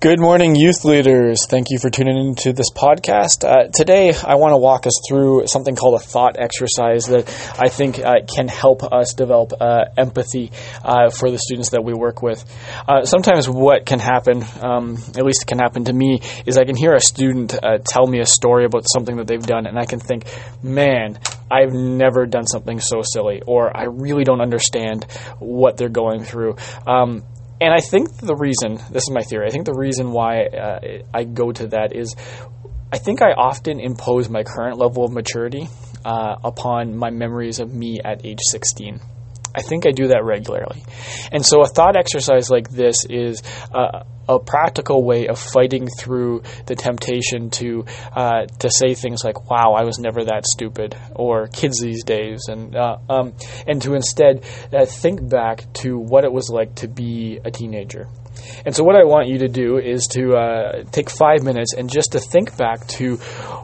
Good 0.00 0.18
morning, 0.18 0.56
youth 0.56 0.86
leaders. 0.86 1.44
Thank 1.46 1.66
you 1.68 1.78
for 1.78 1.90
tuning 1.90 2.16
into 2.16 2.54
this 2.54 2.70
podcast. 2.70 3.46
Uh, 3.46 3.68
today, 3.68 4.14
I 4.14 4.36
want 4.36 4.52
to 4.52 4.56
walk 4.56 4.86
us 4.86 4.98
through 5.06 5.46
something 5.46 5.76
called 5.76 6.00
a 6.00 6.02
thought 6.02 6.38
exercise 6.38 7.04
that 7.08 7.28
I 7.60 7.68
think 7.68 7.98
uh, 7.98 8.24
can 8.26 8.48
help 8.48 8.82
us 8.82 9.12
develop 9.12 9.52
uh, 9.60 9.84
empathy 9.98 10.52
uh, 10.82 11.10
for 11.10 11.30
the 11.30 11.38
students 11.38 11.72
that 11.72 11.84
we 11.84 11.92
work 11.92 12.22
with. 12.22 12.42
Uh, 12.88 13.04
sometimes, 13.04 13.46
what 13.46 13.84
can 13.84 13.98
happen, 13.98 14.42
um, 14.62 14.96
at 15.18 15.26
least 15.26 15.42
it 15.42 15.46
can 15.46 15.58
happen 15.58 15.84
to 15.84 15.92
me, 15.92 16.22
is 16.46 16.56
I 16.56 16.64
can 16.64 16.76
hear 16.76 16.94
a 16.94 17.00
student 17.00 17.52
uh, 17.62 17.76
tell 17.84 18.06
me 18.06 18.20
a 18.20 18.26
story 18.26 18.64
about 18.64 18.86
something 18.90 19.18
that 19.18 19.26
they've 19.26 19.46
done, 19.46 19.66
and 19.66 19.78
I 19.78 19.84
can 19.84 20.00
think, 20.00 20.24
man, 20.62 21.18
I've 21.50 21.74
never 21.74 22.24
done 22.24 22.46
something 22.46 22.80
so 22.80 23.02
silly, 23.02 23.42
or 23.46 23.76
I 23.76 23.84
really 23.84 24.24
don't 24.24 24.40
understand 24.40 25.04
what 25.40 25.76
they're 25.76 25.90
going 25.90 26.24
through. 26.24 26.56
Um, 26.86 27.22
and 27.60 27.74
I 27.74 27.80
think 27.80 28.16
the 28.16 28.34
reason, 28.34 28.76
this 28.90 29.04
is 29.04 29.10
my 29.10 29.22
theory, 29.22 29.46
I 29.46 29.50
think 29.50 29.66
the 29.66 29.74
reason 29.74 30.12
why 30.12 30.44
uh, 30.44 30.80
I 31.12 31.24
go 31.24 31.52
to 31.52 31.68
that 31.68 31.94
is 31.94 32.16
I 32.92 32.98
think 32.98 33.22
I 33.22 33.32
often 33.32 33.78
impose 33.78 34.28
my 34.28 34.42
current 34.42 34.78
level 34.78 35.04
of 35.04 35.12
maturity 35.12 35.68
uh, 36.04 36.36
upon 36.42 36.96
my 36.96 37.10
memories 37.10 37.60
of 37.60 37.72
me 37.72 38.00
at 38.04 38.24
age 38.24 38.40
16. 38.50 39.00
I 39.54 39.62
think 39.62 39.86
I 39.86 39.90
do 39.90 40.08
that 40.08 40.24
regularly. 40.24 40.84
And 41.32 41.44
so 41.44 41.62
a 41.62 41.66
thought 41.66 41.96
exercise 41.96 42.50
like 42.50 42.70
this 42.70 43.04
is 43.08 43.42
uh, 43.74 44.04
a 44.28 44.38
practical 44.38 45.04
way 45.04 45.26
of 45.26 45.38
fighting 45.38 45.88
through 45.88 46.42
the 46.66 46.76
temptation 46.76 47.50
to 47.50 47.84
uh, 48.12 48.46
to 48.60 48.70
say 48.70 48.94
things 48.94 49.24
like 49.24 49.50
"Wow, 49.50 49.74
I 49.76 49.84
was 49.84 49.98
never 49.98 50.24
that 50.24 50.46
stupid," 50.46 50.96
or 51.14 51.48
"Kids 51.48 51.80
these 51.80 52.04
days," 52.04 52.42
and 52.48 52.76
uh, 52.76 52.98
um, 53.08 53.34
and 53.66 53.82
to 53.82 53.94
instead 53.94 54.44
uh, 54.72 54.86
think 54.86 55.28
back 55.28 55.72
to 55.82 55.98
what 55.98 56.24
it 56.24 56.32
was 56.32 56.48
like 56.48 56.76
to 56.76 56.88
be 56.88 57.40
a 57.44 57.50
teenager. 57.50 58.06
And 58.64 58.74
so, 58.74 58.84
what 58.84 58.94
I 58.94 59.04
want 59.04 59.28
you 59.28 59.38
to 59.38 59.48
do 59.48 59.78
is 59.78 60.06
to 60.12 60.36
uh, 60.36 60.84
take 60.92 61.10
five 61.10 61.42
minutes 61.42 61.74
and 61.74 61.90
just 61.90 62.12
to 62.12 62.20
think 62.20 62.56
back 62.56 62.86
to 62.98 63.16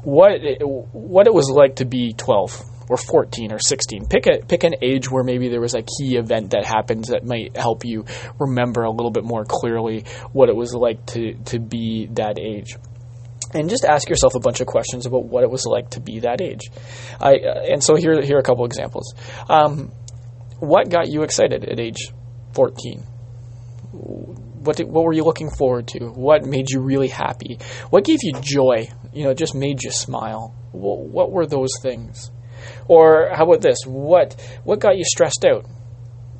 what 0.02 0.32
it, 0.32 0.62
what 0.62 1.26
it 1.26 1.34
was 1.34 1.48
like 1.48 1.76
to 1.76 1.84
be 1.84 2.12
twelve 2.12 2.60
or 2.88 2.96
14 2.96 3.52
or 3.52 3.58
16. 3.58 4.06
Pick 4.06 4.26
a 4.26 4.44
pick 4.46 4.64
an 4.64 4.74
age 4.82 5.10
where 5.10 5.24
maybe 5.24 5.48
there 5.48 5.60
was 5.60 5.74
a 5.74 5.82
key 5.82 6.16
event 6.16 6.50
that 6.50 6.64
happens 6.64 7.08
that 7.08 7.24
might 7.24 7.56
help 7.56 7.84
you 7.84 8.04
remember 8.38 8.82
a 8.82 8.90
little 8.90 9.10
bit 9.10 9.24
more 9.24 9.44
clearly 9.44 10.04
what 10.32 10.48
it 10.48 10.56
was 10.56 10.74
like 10.74 11.04
to 11.06 11.34
to 11.46 11.58
be 11.58 12.08
that 12.12 12.38
age. 12.38 12.76
And 13.54 13.70
just 13.70 13.84
ask 13.84 14.08
yourself 14.08 14.34
a 14.34 14.40
bunch 14.40 14.60
of 14.60 14.66
questions 14.66 15.06
about 15.06 15.24
what 15.24 15.44
it 15.44 15.50
was 15.50 15.64
like 15.66 15.90
to 15.90 16.00
be 16.00 16.20
that 16.20 16.40
age. 16.40 16.70
I, 17.20 17.36
uh, 17.36 17.62
and 17.70 17.82
so 17.82 17.94
here, 17.94 18.20
here 18.20 18.36
are 18.36 18.40
a 18.40 18.42
couple 18.42 18.64
examples. 18.64 19.14
Um, 19.48 19.92
what 20.58 20.90
got 20.90 21.08
you 21.08 21.22
excited 21.22 21.64
at 21.64 21.78
age 21.78 22.10
14? 22.54 23.00
What, 23.92 24.76
did, 24.76 24.88
what 24.88 25.04
were 25.04 25.12
you 25.12 25.24
looking 25.24 25.50
forward 25.50 25.88
to? 25.88 26.06
What 26.06 26.44
made 26.44 26.70
you 26.70 26.80
really 26.80 27.08
happy? 27.08 27.58
What 27.90 28.04
gave 28.04 28.18
you 28.22 28.32
joy? 28.40 28.88
You 29.12 29.24
know, 29.24 29.34
just 29.34 29.54
made 29.54 29.82
you 29.82 29.90
smile. 29.90 30.54
What, 30.72 31.06
what 31.06 31.30
were 31.30 31.46
those 31.46 31.70
things? 31.80 32.30
Or 32.88 33.30
how 33.32 33.44
about 33.44 33.60
this? 33.60 33.78
What 33.86 34.34
what 34.64 34.80
got 34.80 34.96
you 34.96 35.04
stressed 35.04 35.44
out? 35.44 35.66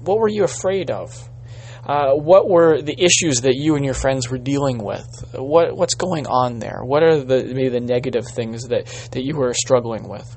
What 0.02 0.18
were 0.18 0.28
you 0.28 0.44
afraid 0.44 0.90
of? 0.90 1.28
Uh, 1.84 2.14
what 2.14 2.48
were 2.48 2.82
the 2.82 3.00
issues 3.00 3.42
that 3.42 3.54
you 3.54 3.76
and 3.76 3.84
your 3.84 3.94
friends 3.94 4.28
were 4.28 4.38
dealing 4.38 4.78
with? 4.78 5.06
What 5.34 5.76
what's 5.76 5.94
going 5.94 6.26
on 6.26 6.58
there? 6.58 6.80
What 6.82 7.04
are 7.04 7.22
the 7.22 7.44
maybe 7.44 7.68
the 7.68 7.80
negative 7.80 8.24
things 8.26 8.64
that, 8.64 8.86
that 9.12 9.22
you 9.22 9.36
were 9.36 9.54
struggling 9.54 10.08
with? 10.08 10.36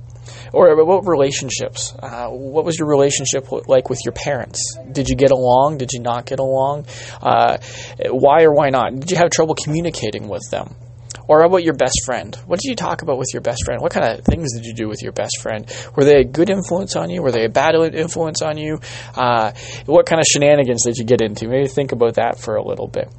Or 0.53 0.83
what 0.85 1.07
relationships? 1.07 1.93
Uh, 1.97 2.27
what 2.27 2.65
was 2.65 2.77
your 2.77 2.87
relationship 2.87 3.47
like 3.67 3.89
with 3.89 3.99
your 4.05 4.11
parents? 4.13 4.77
Did 4.91 5.09
you 5.09 5.15
get 5.15 5.31
along? 5.31 5.79
Did 5.79 5.91
you 5.91 6.01
not 6.01 6.25
get 6.27 6.39
along? 6.39 6.85
Uh, 7.19 7.57
why 8.09 8.43
or 8.43 8.53
why 8.53 8.69
not? 8.69 8.93
Did 8.99 9.09
you 9.11 9.17
have 9.17 9.31
trouble 9.31 9.55
communicating 9.55 10.27
with 10.27 10.43
them? 10.51 10.75
Or 11.29 11.43
about 11.43 11.63
your 11.63 11.75
best 11.75 12.01
friend? 12.05 12.35
What 12.47 12.59
did 12.59 12.69
you 12.69 12.75
talk 12.75 13.03
about 13.03 13.19
with 13.19 13.27
your 13.33 13.41
best 13.41 13.63
friend? 13.63 13.79
What 13.83 13.91
kind 13.91 14.17
of 14.17 14.25
things 14.25 14.51
did 14.55 14.65
you 14.65 14.73
do 14.73 14.87
with 14.87 15.03
your 15.03 15.11
best 15.11 15.39
friend? 15.39 15.71
Were 15.95 16.03
they 16.03 16.21
a 16.21 16.23
good 16.23 16.49
influence 16.49 16.95
on 16.95 17.11
you? 17.11 17.21
Were 17.21 17.31
they 17.31 17.45
a 17.45 17.49
bad 17.49 17.75
influence 17.93 18.41
on 18.41 18.57
you? 18.57 18.79
Uh, 19.15 19.51
what 19.85 20.07
kind 20.07 20.19
of 20.19 20.25
shenanigans 20.25 20.83
did 20.83 20.97
you 20.97 21.05
get 21.05 21.21
into? 21.21 21.47
Maybe 21.47 21.67
think 21.67 21.91
about 21.91 22.15
that 22.15 22.39
for 22.39 22.55
a 22.55 22.63
little 22.63 22.87
bit. 22.87 23.13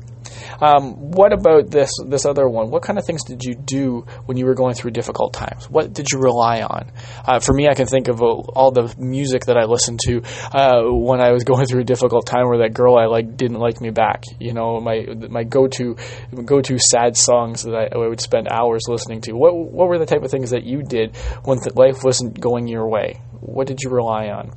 Um, 0.61 1.11
what 1.11 1.33
about 1.33 1.71
this 1.71 1.93
this 2.06 2.25
other 2.25 2.49
one? 2.49 2.71
What 2.71 2.83
kind 2.83 2.99
of 2.99 3.05
things 3.05 3.25
did 3.25 3.43
you 3.43 3.55
do 3.55 4.06
when 4.27 4.37
you 4.37 4.47
were 4.47 4.55
going 4.55 4.75
through 4.75 4.93
difficult 4.93 5.33
times? 5.33 5.69
What 5.69 5.93
did 5.93 6.11
you 6.12 6.19
rely 6.19 6.62
on? 6.62 6.91
Uh, 7.25 7.41
for 7.41 7.53
me, 7.53 7.69
I 7.69 7.75
can 7.75 7.87
think 7.87 8.09
of 8.09 8.23
all 8.23 8.71
the 8.71 8.95
music 8.99 9.47
that 9.47 9.56
I 9.56 9.65
listened 9.65 10.01
to 10.05 10.23
uh, 10.53 10.83
when 10.84 11.21
I 11.21 11.33
was 11.33 11.45
going 11.51 11.67
through 11.67 11.81
a 11.81 11.84
difficult 11.84 12.27
time, 12.27 12.49
where 12.49 12.59
that 12.59 12.75
girl 12.75 12.97
I 12.97 13.06
like 13.06 13.37
didn't 13.37 13.59
like 13.59 13.81
me 13.81 13.91
back. 13.91 14.25
You 14.39 14.53
know, 14.53 14.81
my 14.81 15.06
my 15.28 15.45
go 15.45 15.67
to 15.69 15.97
go 16.45 16.61
to 16.61 16.78
sad 16.78 17.17
songs 17.17 17.62
that 17.62 17.75
I, 17.75 17.89
I, 17.95 18.09
would 18.09 18.21
spend 18.21 18.49
hours 18.49 18.83
listening 18.89 19.21
to. 19.22 19.33
What 19.33 19.55
what 19.55 19.89
were 19.89 19.99
the 19.99 20.07
type 20.07 20.22
of 20.22 20.31
things 20.31 20.51
that 20.51 20.65
you 20.65 20.83
did 20.83 21.17
when 21.45 21.59
th- 21.61 21.75
life 21.75 22.05
wasn't 22.05 22.39
going 22.41 22.69
your 22.69 22.89
way? 22.89 23.21
What 23.41 23.67
did 23.67 23.81
you 23.83 23.91
rely 23.91 24.28
on? 24.28 24.53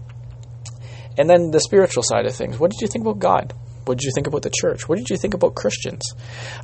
And 1.17 1.29
then 1.29 1.51
the 1.51 1.59
spiritual 1.59 2.03
side 2.03 2.25
of 2.25 2.35
things. 2.35 2.59
What 2.59 2.71
did 2.71 2.81
you 2.81 2.87
think 2.87 3.05
about 3.05 3.19
God? 3.19 3.53
What 3.85 3.97
did 3.97 4.05
you 4.05 4.11
think 4.13 4.27
about 4.27 4.41
the 4.43 4.51
church? 4.53 4.87
What 4.87 4.97
did 4.97 5.09
you 5.09 5.17
think 5.17 5.33
about 5.33 5.55
Christians? 5.55 6.03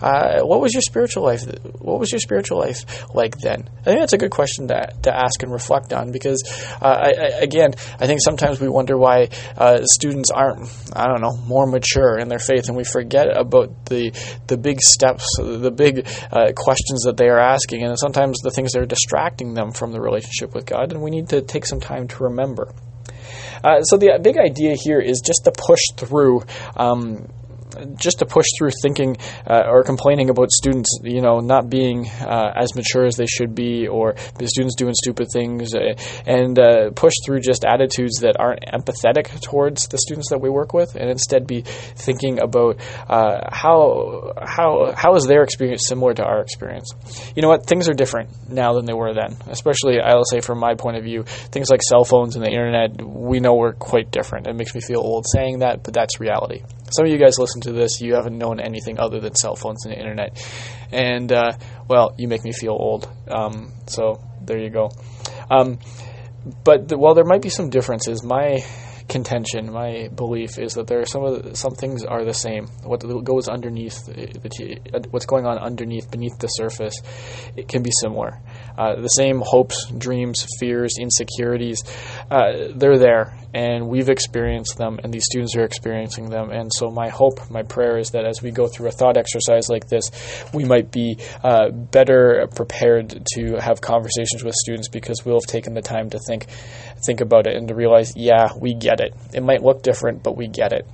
Uh, 0.02 0.41
what 0.41 0.62
was 0.62 0.74
your 0.74 0.81
spiritual 0.81 1.24
life? 1.24 1.44
What 1.80 2.00
was 2.00 2.12
your 2.12 2.19
spiritual 2.19 2.59
life 2.59 3.13
like 3.13 3.38
then? 3.38 3.69
I 3.81 3.84
think 3.84 4.00
that's 4.00 4.13
a 4.13 4.18
good 4.18 4.31
question 4.31 4.68
to, 4.69 4.94
to 5.03 5.16
ask 5.16 5.44
and 5.44 5.52
reflect 5.52 5.94
on 5.94 6.12
because, 6.12 6.44
uh, 6.81 6.85
I, 6.85 7.09
I, 7.09 7.28
again, 7.41 7.74
I 8.00 8.07
think 8.07 8.22
sometimes 8.22 8.59
we 8.59 8.69
wonder 8.69 8.97
why 8.97 9.30
uh, 9.57 9.80
students 9.84 10.31
aren't, 10.31 10.69
I 10.96 11.07
don't 11.07 11.22
know, 11.22 11.35
more 11.46 11.68
mature 11.68 12.18
in 12.18 12.28
their 12.28 12.40
faith, 12.40 12.68
and 12.68 12.78
we 12.78 12.84
forget 12.84 13.28
about 13.38 13.86
the 13.86 14.12
the 14.47 14.57
big 14.57 14.81
steps, 14.81 15.25
the 15.38 15.72
big 15.72 16.07
uh, 16.31 16.51
questions 16.56 17.03
that 17.03 17.18
they 17.18 17.28
are 17.28 17.40
asking, 17.40 17.84
and 17.84 17.97
sometimes 17.97 18.40
the 18.40 18.51
things 18.51 18.72
that 18.72 18.81
are 18.81 18.86
distracting 18.86 19.53
them 19.53 19.72
from 19.72 19.91
the 19.91 20.01
relationship 20.01 20.53
with 20.53 20.66
God, 20.66 20.91
and 20.91 21.01
we 21.01 21.12
need 21.12 21.30
to 21.30 21.41
take 21.41 21.66
some 21.66 21.80
time 21.80 22.07
to 22.07 22.24
remember. 22.24 22.74
Uh, 23.64 23.81
so 23.81 23.97
the 23.97 24.20
big 24.22 24.38
idea 24.38 24.75
here 24.75 25.00
is 25.00 25.22
just 25.25 25.44
to 25.46 25.52
push 25.52 25.81
through 25.96 26.44
um, 26.75 27.28
just 27.96 28.19
to 28.19 28.25
push 28.25 28.46
through 28.57 28.72
thinking 28.81 29.18
uh, 29.47 29.63
or 29.68 29.84
complaining 29.84 30.30
about 30.30 30.52
students, 30.52 31.00
you 31.03 31.22
know, 31.22 31.40
not 31.40 31.69
being 31.69 32.07
uh, 32.07 32.52
as 32.56 32.75
mature 32.75 33.06
as 33.06 33.16
they 33.16 33.25
should 33.25 33.56
be, 33.56 33.88
or 33.88 34.16
the 34.38 34.47
students 34.47 34.75
doing 34.75 34.94
stupid 34.94 35.28
things, 35.31 35.74
uh, 35.74 35.94
and 36.25 36.59
uh, 36.59 36.91
push 36.91 37.13
through 37.25 37.40
just 37.40 37.66
attitudes 37.66 38.19
that 38.22 38.35
aren't 38.40 38.63
empathetic 38.66 39.41
towards 39.41 39.88
the 39.88 39.97
students 39.97 40.30
that 40.30 40.40
we 40.40 40.50
work 40.50 40.74
with, 40.74 40.96
and 40.96 41.09
instead 41.09 41.47
be 41.47 41.62
thinking 41.62 42.40
about 42.41 42.80
uh, 43.07 43.50
how 43.52 44.34
how 44.41 44.94
how 44.96 45.16
is 45.16 45.25
their 45.25 45.44
experience 45.44 45.88
similar 45.88 46.13
to 46.13 46.24
our 46.24 46.41
experience. 46.41 46.94
You 47.36 47.41
know 47.41 47.50
what? 47.50 47.66
Things 47.66 47.90
are 47.90 47.94
different 47.94 48.30
now 48.50 48.74
than 48.74 48.86
they 48.86 48.94
were 48.94 49.13
then. 49.13 49.38
Especially, 49.47 50.00
I'll 50.00 50.25
say 50.25 50.41
from 50.41 50.59
my 50.59 50.75
point 50.75 50.97
of 50.97 51.03
view, 51.03 51.24
things 51.24 51.69
like 51.69 51.81
cell 51.81 52.03
phones 52.03 52.36
and 52.36 52.44
the 52.44 52.50
internet, 52.50 53.01
we 53.01 53.40
know 53.40 53.56
we're 53.56 53.74
quite 53.74 54.12
different. 54.12 54.47
It 54.47 54.56
makes 54.56 54.74
me 54.74 54.81
feel 54.81 55.00
old 55.00 55.25
saying 55.28 55.59
that, 55.59 55.84
but 55.84 55.94
that's 55.94 56.19
reality. 56.19 56.63
Some 56.91 57.06
of 57.06 57.12
you 57.12 57.19
guys 57.19 57.38
listen 57.38 57.59
to 57.62 57.72
this, 57.72 58.02
you 58.02 58.16
haven't 58.16 58.38
known 58.38 58.59
anything 58.59 59.00
other 59.00 59.20
than 59.20 59.36
cell 59.36 59.56
phones 59.56 59.86
and 59.86 59.94
the 59.94 60.00
internet. 60.00 60.38
And, 60.92 61.31
uh, 61.31 61.52
well, 61.88 62.16
you 62.18 62.28
make 62.28 62.44
me 62.44 62.52
feel 62.52 62.78
old. 62.80 63.09
Um, 63.28 63.74
so 63.88 64.22
there 64.42 64.59
you 64.59 64.70
go. 64.70 64.92
Um, 65.50 65.80
but 66.64 66.88
the, 66.88 66.98
while 66.98 67.16
there 67.16 67.25
might 67.25 67.42
be 67.42 67.50
some 67.50 67.69
differences, 67.69 68.24
my 68.24 68.64
contention, 69.08 69.72
my 69.74 70.08
belief 70.16 70.58
is 70.58 70.75
that 70.75 70.88
there 70.88 71.00
are 71.00 71.06
some 71.06 71.24
of 71.24 71.44
the, 71.44 71.56
some 71.56 71.74
things 71.74 72.06
are 72.06 72.24
the 72.24 72.34
same. 72.34 72.68
What 72.84 73.00
goes 73.24 73.50
underneath, 73.50 74.08
uh, 74.08 75.00
what's 75.09 75.25
going 75.25 75.46
on 75.46 75.58
underneath, 75.58 76.09
beneath 76.09 76.38
the 76.40 76.48
surface, 76.48 77.02
it 77.58 77.68
can 77.68 77.84
be 77.84 77.92
similar. 77.92 78.40
Uh, 78.79 78.95
the 78.95 79.09
same 79.09 79.41
hopes, 79.45 79.91
dreams, 79.97 80.47
fears, 80.57 80.95
insecurities, 80.97 81.84
uh, 82.31 82.69
they're 82.75 82.97
there, 82.97 83.38
and 83.53 83.89
we've 83.89 84.07
experienced 84.07 84.77
them, 84.77 84.98
and 85.04 85.13
these 85.13 85.25
students 85.25 85.54
are 85.57 85.65
experiencing 85.65 86.30
them. 86.30 86.50
And 86.50 86.71
so, 86.74 86.89
my 86.89 87.09
hope, 87.09 87.51
my 87.51 87.62
prayer 87.62 87.98
is 87.98 88.12
that 88.12 88.24
as 88.24 88.42
we 88.42 88.51
go 88.51 88.68
through 88.68 88.88
a 88.88 88.92
thought 88.92 89.18
exercise 89.18 89.68
like 89.68 89.89
this, 89.89 90.09
we 90.54 90.63
might 90.63 90.92
be 90.92 91.18
uh, 91.44 91.71
better 91.71 92.48
prepared 92.56 93.25
to 93.33 93.59
have 93.59 93.81
conversations 93.81 94.45
with 94.45 94.56
students 94.56 94.88
because 94.88 95.25
we'll 95.25 95.42
have 95.42 95.50
taken 95.50 95.74
the 95.74 95.81
time 95.81 96.09
to 96.12 96.19
think, 96.25 96.45
think 97.06 97.19
about 97.19 97.48
it 97.48 97.57
and 97.57 97.68
to 97.68 97.75
realize, 97.75 98.13
yeah, 98.15 98.48
we 98.57 98.74
get 98.74 99.01
it. 99.01 99.13
It 99.33 99.44
might 99.44 99.62
look 99.62 99.83
different, 99.83 100.24
but 100.24 100.38
we 100.38 100.48
get 100.48 100.71
it. 100.71 100.88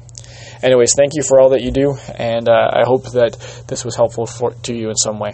Anyways, 0.64 0.96
thank 0.96 1.12
you 1.14 1.22
for 1.22 1.40
all 1.40 1.50
that 1.50 1.62
you 1.62 1.70
do, 1.70 1.96
and 2.18 2.50
uh, 2.50 2.72
I 2.74 2.82
hope 2.84 3.12
that 3.12 3.38
this 3.68 3.86
was 3.86 3.96
helpful 3.96 4.26
for, 4.26 4.54
to 4.64 4.74
you 4.74 4.90
in 4.90 4.96
some 4.96 5.20
way. 5.20 5.34